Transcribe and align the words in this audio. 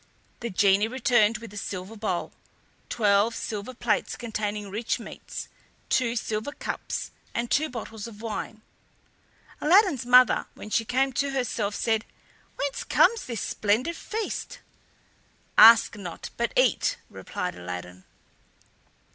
The 0.39 0.49
genie 0.49 0.87
returned 0.87 1.37
with 1.37 1.53
a 1.53 1.57
silver 1.57 1.95
bowl, 1.95 2.33
twelve 2.89 3.35
silver 3.35 3.75
plates 3.75 4.15
containing 4.15 4.71
rich 4.71 4.99
meats, 4.99 5.47
two 5.89 6.15
silver 6.15 6.53
cups, 6.53 7.11
and 7.35 7.51
two 7.51 7.69
bottles 7.69 8.07
of 8.07 8.19
wine. 8.19 8.63
Aladdin's 9.61 10.03
mother, 10.03 10.47
when 10.55 10.71
she 10.71 10.85
came 10.85 11.13
to 11.13 11.29
herself, 11.33 11.75
said: 11.75 12.05
"Whence 12.55 12.83
comes 12.83 13.25
this 13.27 13.41
splendid 13.41 13.95
feast?" 13.95 14.61
"Ask 15.55 15.95
not, 15.95 16.31
but 16.35 16.51
eat," 16.57 16.97
replied 17.07 17.53
Aladdin. 17.53 18.03